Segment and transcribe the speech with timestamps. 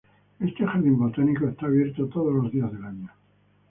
[0.39, 3.11] Este jardín botánico está abierto todos los días del año.